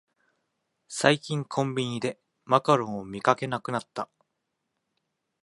[0.87, 4.09] 最近コンビニでマカロンを見かけなくなった